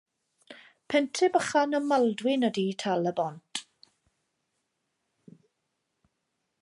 Pentre 0.93 1.27
bychan 1.35 1.75
ym 1.79 1.85
Maldwyn 1.91 2.47
ydy 2.49 2.65
Tal-y-bont. 2.85 3.63